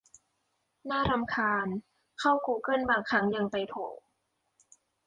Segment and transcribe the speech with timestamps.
[0.89, 1.67] น่ารำคาญ
[2.19, 3.89] เข้ากูเกิ้ลบางครั้งยังไปโผล่